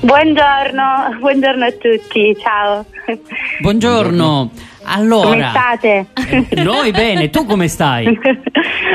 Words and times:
Buongiorno, 0.00 1.18
buongiorno 1.18 1.64
a 1.64 1.72
tutti, 1.72 2.34
ciao. 2.40 2.84
Buongiorno. 3.60 4.50
Allora, 4.84 5.28
Come 5.28 5.48
state? 5.50 6.06
noi 6.64 6.90
bene, 6.90 7.28
tu 7.28 7.44
come 7.44 7.68
stai? 7.68 8.06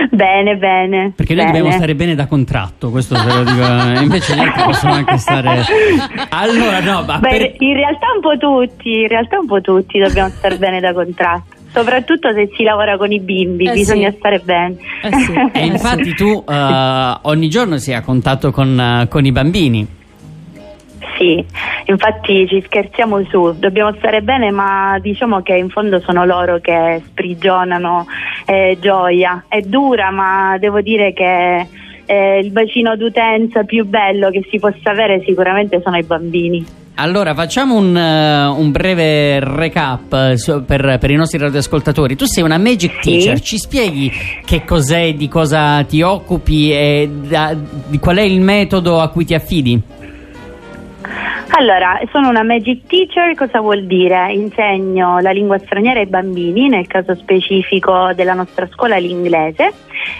bene, 0.10 0.56
bene. 0.58 1.14
Perché 1.16 1.36
noi 1.36 1.46
bene. 1.46 1.58
dobbiamo 1.58 1.76
stare 1.78 1.94
bene 1.94 2.16
da 2.16 2.26
contratto, 2.26 2.90
questo 2.90 3.14
te 3.16 3.24
lo 3.34 3.44
dico, 3.44 3.62
eh, 3.62 4.02
invece 4.02 4.36
gli 4.36 4.40
altri 4.40 4.64
possono 4.64 4.94
anche 4.94 5.18
stare... 5.18 5.64
Allora, 6.30 6.80
no, 6.80 7.04
ma 7.04 7.20
Beh, 7.20 7.30
per- 7.30 7.56
in 7.60 7.74
realtà 7.76 8.08
un 8.16 8.22
po' 8.22 8.38
tutti, 8.38 9.02
in 9.02 9.08
realtà 9.08 9.38
un 9.40 9.46
po' 9.46 9.62
tutti 9.62 10.00
dobbiamo 10.00 10.30
stare 10.30 10.58
bene 10.58 10.80
da 10.80 10.92
contratto. 10.92 11.54
Soprattutto 11.72 12.34
se 12.34 12.50
si 12.56 12.64
lavora 12.64 12.98
con 12.98 13.12
i 13.12 13.20
bimbi, 13.20 13.68
Eh 13.68 13.74
bisogna 13.74 14.10
sì. 14.10 14.16
stare 14.18 14.40
bene. 14.40 14.76
Eh 15.04 15.12
sì. 15.14 15.34
E 15.54 15.66
infatti 15.66 16.14
tu 16.16 16.44
eh, 16.48 17.18
ogni 17.22 17.48
giorno 17.50 17.78
sei 17.78 17.94
a 17.94 18.02
contatto 18.02 18.52
con, 18.52 18.80
eh, 18.80 19.08
con 19.08 19.24
i 19.26 19.32
bambini. 19.32 19.88
Sì, 21.18 21.44
infatti 21.86 22.46
ci 22.48 22.62
scherziamo 22.66 23.24
su, 23.30 23.56
dobbiamo 23.58 23.94
stare 23.98 24.22
bene, 24.22 24.52
ma 24.52 24.98
diciamo 25.02 25.42
che 25.42 25.56
in 25.56 25.70
fondo 25.70 26.00
sono 26.02 26.26
loro 26.26 26.60
che 26.60 27.02
sprigionano 27.06 28.06
eh, 28.46 28.78
gioia. 28.82 29.46
È 29.48 29.62
dura, 29.62 30.12
ma 30.12 30.58
devo 30.60 30.82
dire 30.82 31.14
che 31.14 31.68
eh, 32.06 32.40
il 32.40 32.52
bacino 32.52 32.98
d'utenza 32.98 33.64
più 33.64 33.86
bello 33.86 34.30
che 34.30 34.46
si 34.50 34.60
possa 34.60 34.92
avere 34.92 35.24
sicuramente 35.26 35.80
sono 35.82 35.96
i 35.98 36.04
bambini. 36.04 36.66
Allora, 36.98 37.34
facciamo 37.34 37.76
un, 37.76 37.96
eh, 37.96 38.46
un 38.48 38.72
breve 38.72 39.40
recap 39.42 40.14
eh, 40.14 40.38
su- 40.38 40.64
per, 40.66 40.98
per 41.00 41.12
i 41.12 41.16
nostri 41.16 41.38
radioascoltatori. 41.38 42.16
Tu 42.16 42.26
sei 42.26 42.44
una 42.44 42.58
Magic 42.58 43.02
Sì. 43.02 43.10
Teacher, 43.12 43.40
ci 43.42 43.58
spieghi 43.58 44.12
che 44.46 44.64
cos'è, 44.64 45.14
di 45.14 45.28
cosa 45.28 45.84
ti 45.84 46.02
occupi 46.02 46.72
e 46.72 47.10
da- 47.28 47.56
di 47.88 48.00
qual 48.00 48.18
è 48.18 48.22
il 48.22 48.40
metodo 48.42 49.00
a 49.02 49.10
cui 49.10 49.26
ti 49.26 49.34
affidi? 49.34 49.82
Allora, 51.50 52.02
sono 52.12 52.30
una 52.30 52.44
Magic 52.44 52.88
Teacher, 52.88 53.34
cosa 53.36 53.62
vuol 53.62 53.86
dire? 53.86 54.34
Insegno 54.34 55.20
la 55.20 55.32
lingua 55.32 55.58
straniera 55.60 56.00
ai 56.00 56.08
bambini, 56.08 56.68
nel 56.68 56.88
caso 56.88 57.16
specifico 57.16 58.12
della 58.14 58.34
nostra 58.34 58.68
scuola 58.72 58.98
l'inglese, 58.98 59.72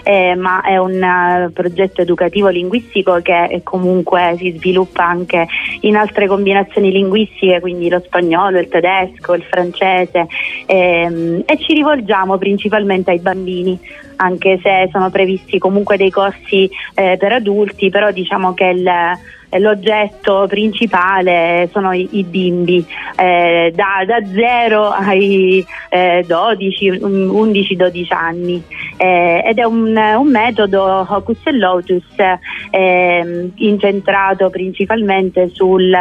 eh, 0.04 0.34
ma 0.34 0.62
è 0.62 0.78
un 0.78 1.02
eh, 1.02 1.50
progetto 1.52 2.00
educativo 2.00 2.48
linguistico 2.48 3.20
che 3.22 3.60
comunque 3.64 4.36
si 4.38 4.52
sviluppa 4.52 5.04
anche 5.04 5.46
in 5.80 5.96
altre 5.96 6.26
combinazioni 6.26 6.90
linguistiche, 6.90 7.60
quindi 7.60 7.90
lo 7.90 8.00
spagnolo, 8.00 8.58
il 8.58 8.68
tedesco, 8.68 9.34
il 9.34 9.42
francese 9.42 10.26
ehm, 10.64 11.42
e 11.44 11.58
ci 11.58 11.74
rivolgiamo 11.74 12.38
principalmente 12.38 13.10
ai 13.10 13.20
bambini 13.20 13.78
anche 14.16 14.58
se 14.62 14.88
sono 14.90 15.10
previsti 15.10 15.58
comunque 15.58 15.96
dei 15.96 16.10
corsi 16.10 16.70
eh, 16.94 17.16
per 17.18 17.32
adulti, 17.32 17.90
però 17.90 18.10
diciamo 18.10 18.54
che 18.54 18.64
il, 18.64 18.90
l'oggetto 19.58 20.46
principale 20.48 21.68
sono 21.72 21.92
i, 21.92 22.08
i 22.12 22.24
bimbi, 22.24 22.84
eh, 23.16 23.72
da, 23.74 24.04
da 24.06 24.24
0 24.24 24.88
ai 24.90 25.64
eh, 25.88 26.24
12, 26.26 26.90
mm, 26.90 27.30
11-12 27.30 28.14
anni. 28.14 28.62
Eh, 28.96 29.42
ed 29.44 29.58
è 29.58 29.64
un, 29.64 29.96
un 29.96 30.30
metodo 30.30 31.06
Hocus 31.08 31.38
e 31.44 31.52
Lotus 31.52 32.04
ehm, 32.70 33.52
incentrato 33.56 34.50
principalmente 34.50 35.50
sul, 35.52 35.94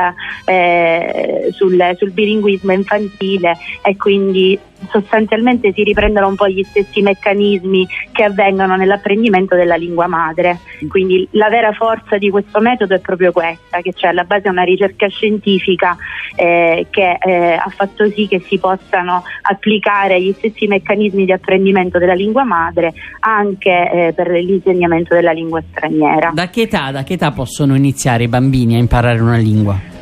eh, 0.46 1.50
sul, 1.52 1.96
sul 1.98 2.12
bilinguismo 2.12 2.72
infantile 2.72 3.58
e 3.84 3.96
quindi 3.98 4.58
sostanzialmente 4.90 5.72
si 5.74 5.84
riprendono 5.84 6.28
un 6.28 6.36
po' 6.36 6.48
gli 6.48 6.64
stessi 6.64 7.02
meccanismi 7.02 7.88
che 8.12 8.24
avvengono 8.24 8.76
nell'apprendimento 8.76 9.56
della 9.56 9.76
lingua 9.76 10.08
madre. 10.08 10.60
Quindi 10.88 11.28
la 11.32 11.50
vera 11.50 11.72
forza 11.74 12.18
di 12.18 12.30
questo 12.30 12.60
metodo 12.60 12.96
è 12.96 13.00
proprio 13.00 13.32
questa, 13.32 13.82
che 13.82 13.94
c'è 13.94 14.08
alla 14.08 14.24
base 14.24 14.50
una 14.50 14.64
ricerca 14.64 15.08
scientifica 15.08 15.96
eh, 16.36 16.88
che 16.90 17.18
eh, 17.22 17.54
ha 17.54 17.70
fatto 17.70 18.10
sì 18.10 18.28
che 18.28 18.42
si 18.46 18.58
possano 18.58 19.24
applicare 19.42 20.22
gli 20.22 20.34
stessi 20.34 20.68
meccanismi 20.68 21.26
di 21.26 21.32
apprendimento 21.32 21.98
della 21.98 22.14
lingua 22.14 22.44
madre 22.44 22.94
anche 23.20 23.70
eh, 23.70 24.14
per 24.14 24.30
l'insegnamento 24.30 25.16
della 25.16 25.32
lingua 25.32 25.62
straniera. 25.70 26.32
Da 26.34 26.50
che 26.50 26.62
età, 26.62 26.92
da 26.92 27.04
che 27.04 27.14
età 27.14 27.32
possono 27.32 27.76
iniziare 27.76 28.24
i 28.24 28.28
bambini 28.28 28.76
a 28.76 28.80
imparare 28.80 29.20
una 29.20 29.38
lingua? 29.38 29.94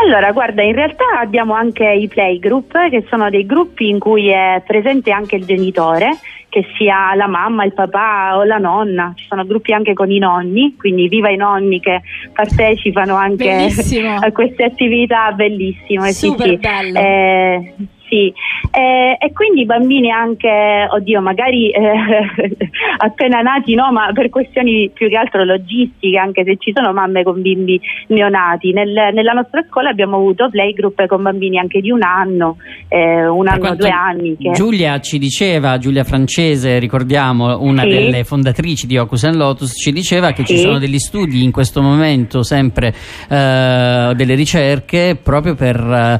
Allora, 0.00 0.30
guarda, 0.32 0.62
in 0.62 0.74
realtà 0.74 1.04
abbiamo 1.20 1.54
anche 1.54 1.84
i 1.88 2.06
playgroup, 2.08 2.88
che 2.88 3.04
sono 3.08 3.30
dei 3.30 3.44
gruppi 3.44 3.88
in 3.88 3.98
cui 3.98 4.28
è 4.28 4.62
presente 4.64 5.10
anche 5.10 5.34
il 5.36 5.44
genitore, 5.44 6.18
che 6.48 6.64
sia 6.76 7.14
la 7.16 7.26
mamma, 7.26 7.64
il 7.64 7.74
papà 7.74 8.36
o 8.36 8.44
la 8.44 8.58
nonna. 8.58 9.12
Ci 9.16 9.26
sono 9.28 9.44
gruppi 9.44 9.72
anche 9.72 9.94
con 9.94 10.10
i 10.10 10.18
nonni, 10.18 10.76
quindi 10.78 11.08
viva 11.08 11.30
i 11.30 11.36
nonni 11.36 11.80
che 11.80 12.02
partecipano 12.32 13.16
anche 13.16 13.44
Bellissimo. 13.44 14.16
a 14.22 14.30
queste 14.30 14.64
attività 14.64 15.32
bellissime. 15.32 16.12
sì, 16.12 16.26
Super 16.28 16.48
sì. 16.48 16.56
bello. 16.56 16.98
Eh, 16.98 17.74
sì, 18.08 18.32
Eh, 18.70 19.16
e 19.18 19.32
quindi 19.32 19.62
i 19.62 19.64
bambini 19.66 20.10
anche, 20.10 20.86
oddio, 20.90 21.20
magari 21.20 21.70
eh, 21.70 21.80
appena 22.98 23.40
nati, 23.40 23.74
no, 23.74 23.90
ma 23.92 24.10
per 24.12 24.28
questioni 24.30 24.90
più 24.92 25.08
che 25.08 25.16
altro 25.16 25.44
logistiche, 25.44 26.16
anche 26.18 26.44
se 26.44 26.56
ci 26.58 26.72
sono 26.74 26.92
mamme 26.92 27.22
con 27.22 27.40
bimbi 27.40 27.80
neonati. 28.08 28.72
Nel- 28.72 29.10
nella 29.12 29.32
nostra 29.32 29.64
scuola 29.68 29.90
abbiamo 29.90 30.16
avuto 30.16 30.48
playgroup 30.50 31.06
con 31.06 31.22
bambini 31.22 31.58
anche 31.58 31.80
di 31.80 31.90
un 31.90 32.02
anno, 32.02 32.56
eh, 32.88 33.26
un 33.26 33.48
anno, 33.48 33.58
quanto- 33.58 33.76
due 33.84 33.90
anni. 33.90 34.36
Che... 34.36 34.50
Giulia 34.52 35.00
ci 35.00 35.18
diceva, 35.18 35.78
Giulia 35.78 36.04
Francese, 36.04 36.78
ricordiamo, 36.78 37.60
una 37.60 37.82
Sì. 37.82 37.88
delle 37.88 38.24
fondatrici 38.24 38.86
di 38.86 38.96
Ocus 38.98 39.24
and 39.24 39.36
Lotus, 39.36 39.72
ci 39.80 39.92
diceva 39.92 40.32
che 40.32 40.44
ci 40.44 40.56
Sì. 40.56 40.62
sono 40.62 40.78
degli 40.78 40.98
studi 40.98 41.42
in 41.42 41.52
questo 41.52 41.80
momento, 41.82 42.42
sempre 42.42 42.88
eh, 43.28 44.12
delle 44.14 44.34
ricerche, 44.34 45.18
proprio 45.22 45.54
per 45.54 45.76
eh, 45.76 46.18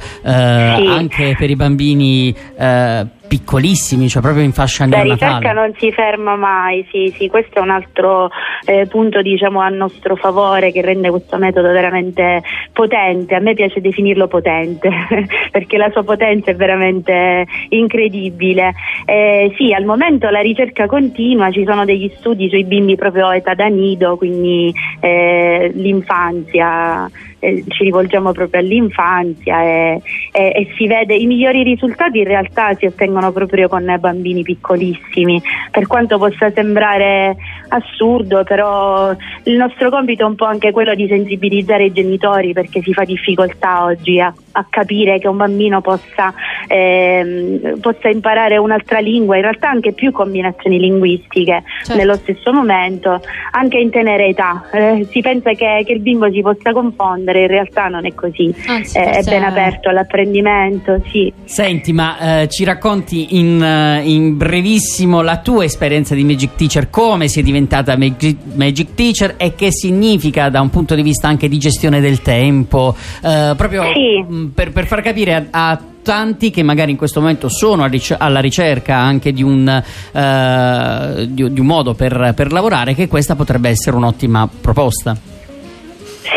Sì. 0.78 0.87
anche 0.87 1.34
per 1.38 1.50
i 1.50 1.55
bambini 1.56 1.76
eh, 1.84 3.06
piccolissimi, 3.28 4.08
cioè 4.08 4.22
proprio 4.22 4.42
in 4.42 4.52
fascia 4.52 4.86
La 4.86 5.02
ricerca 5.02 5.52
non 5.52 5.72
si 5.76 5.92
ferma 5.92 6.34
mai, 6.34 6.84
sì, 6.90 7.12
sì, 7.16 7.28
questo 7.28 7.58
è 7.58 7.62
un 7.62 7.70
altro 7.70 8.30
eh, 8.64 8.86
punto 8.86 9.22
diciamo 9.22 9.60
a 9.60 9.68
nostro 9.68 10.16
favore 10.16 10.72
che 10.72 10.80
rende 10.80 11.10
questo 11.10 11.36
metodo 11.36 11.70
veramente 11.70 12.42
potente. 12.72 13.34
A 13.34 13.40
me 13.40 13.54
piace 13.54 13.80
definirlo 13.80 14.26
potente 14.26 14.88
perché 15.52 15.76
la 15.76 15.90
sua 15.90 16.02
potenza 16.02 16.50
è 16.50 16.56
veramente 16.56 17.46
incredibile. 17.68 18.72
Eh, 19.04 19.52
sì, 19.56 19.72
al 19.72 19.84
momento 19.84 20.30
la 20.30 20.40
ricerca 20.40 20.86
continua, 20.86 21.52
ci 21.52 21.64
sono 21.64 21.84
degli 21.84 22.10
studi 22.16 22.48
sui 22.48 22.64
bimbi 22.64 22.96
proprio 22.96 23.28
a 23.28 23.36
età 23.36 23.54
da 23.54 23.66
nido, 23.66 24.16
quindi 24.16 24.72
eh, 25.00 25.70
l'infanzia. 25.74 27.08
Eh, 27.41 27.65
ci 27.69 27.84
rivolgiamo 27.84 28.32
proprio 28.32 28.60
all'infanzia 28.60 29.62
e, 29.62 30.03
e- 30.32 30.53
e 30.54 30.75
si 30.76 30.87
vede 30.87 31.15
i 31.15 31.26
migliori 31.26 31.62
risultati 31.62 32.19
in 32.19 32.25
realtà 32.25 32.75
si 32.75 32.87
ottengono 32.87 33.32
proprio 33.32 33.69
con 33.69 33.97
bambini 34.00 34.43
piccolissimi. 34.43 35.41
Per 35.71 35.87
quanto 35.87 36.19
possa 36.19 36.50
sembrare 36.50 37.37
assurdo 37.69 38.44
però 38.44 39.15
il 39.44 39.56
nostro 39.56 39.91
compito 39.91 40.22
è 40.25 40.26
un 40.26 40.34
po' 40.34 40.47
anche 40.47 40.71
quello 40.71 40.94
di 40.94 41.06
sensibilizzare 41.06 41.84
i 41.84 41.93
genitori 41.93 42.53
perché 42.53 42.81
si 42.82 42.93
fa 42.93 43.04
difficoltà 43.04 43.84
oggi 43.84 44.20
a, 44.20 44.32
a 44.53 44.66
capire 44.69 45.19
che 45.19 45.28
un 45.28 45.37
bambino 45.37 45.81
possa, 45.81 46.32
ehm, 46.68 47.80
possa 47.80 48.08
imparare 48.08 48.56
un'altra 48.56 48.98
lingua 49.00 49.36
in 49.36 49.42
realtà 49.42 49.70
anche 49.70 49.92
più 49.92 50.12
combinazioni 50.12 50.78
linguistiche 50.78 51.62
Certo. 51.82 51.96
nello 51.96 52.14
stesso 52.16 52.52
momento 52.52 53.20
anche 53.52 53.78
in 53.78 53.90
tenera 53.90 54.24
età 54.24 54.64
Eh, 54.72 55.06
si 55.10 55.20
pensa 55.20 55.52
che, 55.52 55.82
che 55.86 55.92
il 55.92 56.00
bimbo 56.00 56.30
si 56.30 56.40
possa 56.40 56.72
confondere 56.72 57.42
in 57.42 57.46
realtà 57.48 57.86
non 57.88 58.06
è 58.06 58.14
così 58.14 58.54
Anzi, 58.66 58.96
Eh, 58.98 59.10
è 59.10 59.22
ben 59.22 59.42
aperto 59.42 59.88
all'apprendimento 59.88 61.00
sì 61.10 61.32
Senti, 61.44 61.92
ma 61.92 62.42
eh, 62.42 62.48
ci 62.48 62.64
racconti 62.64 63.38
in, 63.38 63.62
eh, 63.62 64.02
in 64.04 64.36
brevissimo 64.36 65.22
la 65.22 65.38
tua 65.38 65.64
esperienza 65.64 66.14
di 66.14 66.24
Magic 66.24 66.54
Teacher, 66.56 66.90
come 66.90 67.28
sei 67.28 67.42
diventata 67.42 67.96
Magic, 67.96 68.36
Magic 68.54 68.94
Teacher 68.94 69.34
e 69.38 69.54
che 69.54 69.68
significa 69.72 70.48
da 70.50 70.60
un 70.60 70.70
punto 70.70 70.94
di 70.94 71.02
vista 71.02 71.28
anche 71.28 71.48
di 71.48 71.58
gestione 71.58 72.00
del 72.00 72.20
tempo, 72.22 72.94
eh, 73.24 73.54
proprio 73.56 73.84
Sì. 73.93 74.22
mh, 74.26 74.46
per, 74.54 74.72
per 74.72 74.87
far 74.87 75.00
capire 75.02 75.34
a, 75.34 75.44
a 75.50 75.78
tanti 76.08 76.50
che 76.50 76.62
magari 76.62 76.93
in 76.93 76.96
questo 76.96 77.20
momento 77.20 77.50
sono 77.50 77.87
alla 78.16 78.40
ricerca 78.40 78.96
anche 78.96 79.31
di 79.31 79.43
un, 79.43 79.69
eh, 79.69 81.26
di, 81.28 81.52
di 81.52 81.60
un 81.60 81.66
modo 81.66 81.93
per, 81.93 82.32
per 82.34 82.50
lavorare 82.50 82.94
che 82.94 83.08
questa 83.08 83.34
potrebbe 83.34 83.69
essere 83.69 83.94
un'ottima 83.94 84.49
proposta. 84.58 85.38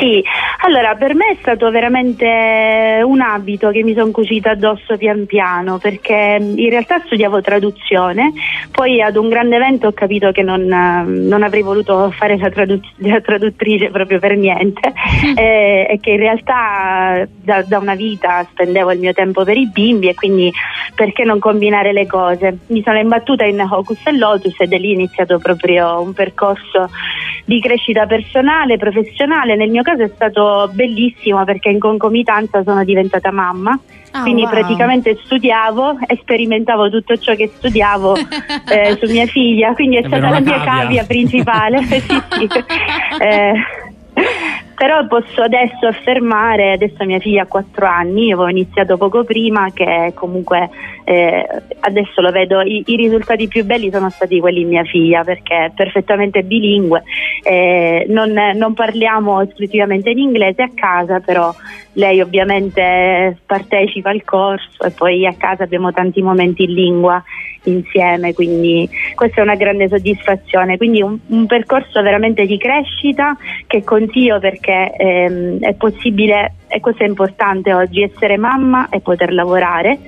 Sì, 0.01 0.19
allora 0.61 0.95
per 0.95 1.13
me 1.13 1.27
è 1.27 1.37
stato 1.41 1.69
veramente 1.69 3.03
un 3.05 3.21
abito 3.21 3.69
che 3.69 3.83
mi 3.83 3.93
sono 3.93 4.09
cucita 4.09 4.49
addosso 4.49 4.97
pian 4.97 5.27
piano 5.27 5.77
perché 5.77 6.39
in 6.39 6.69
realtà 6.71 6.99
studiavo 7.05 7.39
traduzione, 7.41 8.33
poi 8.71 8.99
ad 8.99 9.15
un 9.15 9.29
grande 9.29 9.57
evento 9.57 9.85
ho 9.85 9.91
capito 9.91 10.31
che 10.31 10.41
non, 10.41 10.61
eh, 10.61 11.03
non 11.03 11.43
avrei 11.43 11.61
voluto 11.61 12.09
fare 12.17 12.35
la, 12.37 12.49
tradu- 12.49 12.83
la 12.95 13.21
traduttrice 13.21 13.91
proprio 13.91 14.17
per 14.17 14.35
niente 14.37 14.91
eh, 15.37 15.85
e 15.87 15.99
che 16.01 16.09
in 16.09 16.17
realtà 16.17 17.27
da, 17.39 17.61
da 17.61 17.77
una 17.77 17.93
vita 17.93 18.43
spendevo 18.49 18.91
il 18.93 18.99
mio 18.99 19.13
tempo 19.13 19.43
per 19.43 19.57
i 19.57 19.69
bimbi 19.69 20.07
e 20.07 20.15
quindi 20.15 20.51
perché 20.95 21.23
non 21.23 21.37
combinare 21.37 21.93
le 21.93 22.07
cose? 22.07 22.57
Mi 22.67 22.81
sono 22.81 22.97
imbattuta 22.97 23.45
in 23.45 23.59
Hocus 23.59 23.99
e 24.05 24.17
Lotus 24.17 24.59
e 24.59 24.65
da 24.65 24.77
lì 24.77 24.89
è 24.89 24.95
iniziato 24.95 25.37
proprio 25.37 26.01
un 26.01 26.13
percorso 26.13 26.89
di 27.45 27.59
crescita 27.59 28.05
personale, 28.05 28.77
professionale. 28.77 29.55
Nel 29.55 29.69
mio 29.69 29.81
caso 29.81 29.90
caso 29.91 30.03
è 30.03 30.11
stato 30.13 30.69
bellissimo 30.73 31.43
perché 31.43 31.69
in 31.69 31.79
concomitanza 31.79 32.63
sono 32.63 32.83
diventata 32.83 33.31
mamma. 33.31 33.77
Ah, 34.13 34.23
quindi 34.23 34.41
wow. 34.41 34.51
praticamente 34.51 35.17
studiavo 35.23 35.99
e 36.05 36.17
sperimentavo 36.19 36.89
tutto 36.89 37.15
ciò 37.17 37.33
che 37.33 37.49
studiavo 37.55 38.17
eh, 38.67 38.97
su 38.99 39.09
mia 39.09 39.25
figlia, 39.25 39.73
quindi 39.73 39.95
è, 39.95 40.01
È 40.01 40.07
stata 40.07 40.29
la 40.29 40.41
mia 40.41 40.59
cavia. 40.59 40.81
cavia 40.81 41.03
principale. 41.05 41.81
sì, 41.87 41.99
sì. 41.99 42.63
Eh, 43.21 43.53
però 44.81 45.05
posso 45.05 45.43
adesso 45.43 45.85
affermare, 45.85 46.71
adesso 46.71 47.05
mia 47.05 47.19
figlia 47.19 47.43
ha 47.43 47.45
4 47.45 47.85
anni, 47.85 48.31
avevo 48.31 48.47
iniziato 48.47 48.97
poco 48.97 49.23
prima, 49.23 49.69
che 49.71 50.11
comunque 50.15 50.71
eh, 51.03 51.47
adesso 51.81 52.19
lo 52.19 52.31
vedo, 52.31 52.61
i, 52.61 52.81
i 52.87 52.95
risultati 52.95 53.47
più 53.47 53.63
belli 53.63 53.91
sono 53.91 54.09
stati 54.09 54.39
quelli 54.39 54.61
in 54.61 54.69
mia 54.69 54.83
figlia 54.83 55.23
perché 55.23 55.65
è 55.65 55.71
perfettamente 55.75 56.41
bilingue, 56.41 57.03
eh, 57.43 58.07
non, 58.09 58.31
non 58.55 58.73
parliamo 58.73 59.41
esclusivamente 59.41 60.09
in 60.09 60.17
inglese 60.17 60.63
a 60.63 60.71
casa, 60.73 61.19
però 61.19 61.53
lei 61.93 62.19
ovviamente 62.19 63.37
partecipa 63.45 64.09
al 64.09 64.23
corso 64.23 64.83
e 64.83 64.89
poi 64.89 65.27
a 65.27 65.35
casa 65.37 65.61
abbiamo 65.61 65.91
tanti 65.91 66.23
momenti 66.23 66.63
in 66.63 66.73
lingua 66.73 67.23
insieme, 67.63 68.33
quindi 68.33 68.89
questa 69.15 69.41
è 69.41 69.43
una 69.43 69.55
grande 69.55 69.87
soddisfazione, 69.87 70.77
quindi 70.77 71.01
un, 71.01 71.17
un 71.27 71.45
percorso 71.45 72.01
veramente 72.01 72.45
di 72.45 72.57
crescita 72.57 73.37
che 73.67 73.83
consiglio 73.83 74.39
perché 74.39 74.93
ehm, 74.95 75.59
è 75.59 75.73
possibile, 75.73 76.53
e 76.67 76.79
questo 76.79 77.03
è 77.03 77.07
importante 77.07 77.73
oggi, 77.73 78.01
essere 78.03 78.37
mamma 78.37 78.89
e 78.89 79.01
poter 79.01 79.31
lavorare 79.33 79.99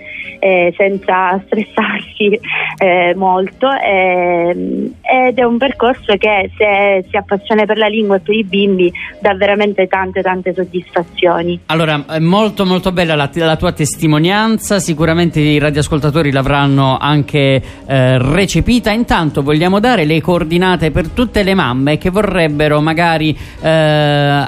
eh, 0.43 0.73
senza 0.75 1.41
stressarsi 1.45 2.37
eh, 2.77 3.13
molto 3.15 3.69
ehm, 3.71 4.93
ed 5.01 5.37
è 5.37 5.43
un 5.43 5.57
percorso 5.57 6.17
che 6.17 6.51
se 6.57 7.05
si 7.09 7.15
appassiona 7.15 7.63
per 7.63 7.77
la 7.77 7.87
lingua 7.87 8.17
e 8.17 8.19
per 8.19 8.35
i 8.35 8.43
bimbi 8.43 8.91
dà 9.21 9.33
veramente 9.35 9.87
tante 9.87 10.21
tante 10.21 10.53
soddisfazioni. 10.53 11.61
Allora, 11.67 12.03
è 12.09 12.19
molto 12.19 12.65
molto 12.65 12.91
bella 12.91 13.15
la, 13.15 13.29
la 13.33 13.55
tua 13.55 13.71
testimonianza, 13.71 14.79
sicuramente 14.79 15.39
i 15.39 15.59
radioascoltatori 15.59 16.29
l'avranno 16.31 16.97
anche 16.97 17.61
eh, 17.85 18.17
recepita. 18.17 18.91
Intanto 18.91 19.43
vogliamo 19.43 19.79
dare 19.79 20.03
le 20.03 20.19
coordinate 20.19 20.91
per 20.91 21.07
tutte 21.09 21.43
le 21.43 21.53
mamme 21.53 21.97
che 21.97 22.09
vorrebbero 22.09 22.81
magari 22.81 23.37
eh, 23.61 23.69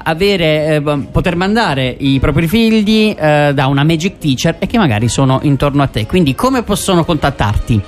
avere, 0.03 0.75
eh, 0.75 0.81
poter 1.09 1.37
mandare 1.37 1.95
i 1.97 2.19
propri 2.19 2.47
figli 2.47 3.15
eh, 3.17 3.51
da 3.53 3.67
una 3.67 3.85
Magic 3.85 4.17
Teacher 4.17 4.57
e 4.59 4.67
che 4.67 4.77
magari 4.77 5.07
sono 5.07 5.39
intorno 5.43 5.83
a 5.83 5.84
te. 5.87 6.05
Quindi 6.05 6.35
come 6.35 6.63
possono 6.63 7.03
contattarti? 7.05 7.81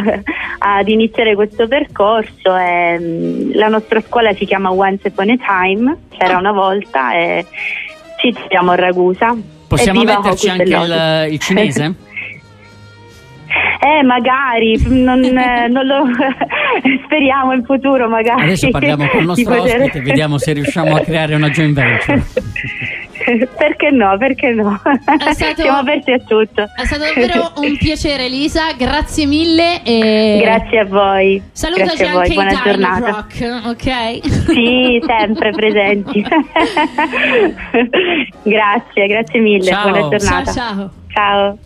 ad 0.75 0.89
iniziare 0.89 1.35
questo 1.35 1.69
percorso. 1.69 2.55
ehm, 2.57 3.55
la 3.55 3.69
nostra 3.69 4.01
scuola 4.01 4.33
si 4.35 4.45
chiama 4.45 4.73
Once 4.73 5.09
Upon 5.09 5.31
a 5.31 5.37
Time, 5.37 5.97
c'era 6.17 6.37
una 6.37 6.53
volta 6.53 7.15
e 7.15 7.47
ci 8.21 8.33
troviamo 8.33 8.73
a 8.73 8.75
Ragusa. 8.75 9.37
Possiamo 9.69 10.01
Evviva 10.01 10.21
metterci 10.21 10.49
anche 10.49 10.63
e 10.63 11.27
il, 11.27 11.33
il 11.33 11.39
cinese? 11.39 11.95
Eh, 13.79 14.03
magari, 14.03 14.77
non, 14.89 15.21
non 15.71 15.87
lo 15.87 16.05
speriamo 17.05 17.53
in 17.53 17.65
futuro, 17.65 18.09
magari. 18.09 18.43
Adesso 18.43 18.71
parliamo 18.71 19.07
con 19.07 19.21
il 19.21 19.27
nostro 19.27 19.63
ospite 19.63 19.99
e 19.99 20.01
vediamo 20.01 20.39
se 20.39 20.53
riusciamo 20.55 20.97
a 20.97 21.01
creare 21.01 21.35
una 21.35 21.49
joint 21.51 21.75
venture. 21.75 22.25
perché 23.59 23.91
no, 23.91 24.17
perché 24.19 24.51
no? 24.53 24.81
È 24.83 25.33
stato- 25.35 25.63
Siamo 25.63 25.79
aperti 25.79 26.13
a 26.13 26.19
tutto. 26.19 26.63
È 26.63 26.85
stato 26.85 27.03
davvero 27.05 27.53
un 27.57 27.77
piacere 27.79 28.27
Elisa, 28.27 28.73
grazie 28.77 29.27
mille 29.27 29.83
e 29.83 30.39
Grazie 30.43 30.79
a 30.81 30.85
voi. 30.85 31.43
salutaci 31.53 31.87
Grazie 31.87 32.07
a 32.09 32.13
voi, 32.13 32.21
anche 32.23 32.35
buona 32.35 32.63
giornata. 32.63 33.11
Rock, 33.11 33.67
ok? 33.67 34.29
Sì, 34.53 35.03
sempre 35.07 35.51
presenti. 35.51 36.25
grazie, 38.43 39.07
grazie 39.07 39.41
mille. 39.41 39.71
Ciao. 39.71 39.91
Buona 39.91 40.17
giornata. 40.19 40.53
Ciao 40.53 40.75
ciao. 40.75 40.91
Ciao. 41.13 41.59